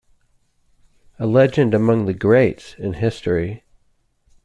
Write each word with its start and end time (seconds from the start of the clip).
A 1.19 1.27
legend 1.27 1.75
among 1.75 2.07
the 2.07 2.15
greats 2.15 2.73
in 2.79 2.93
history. 2.93 3.63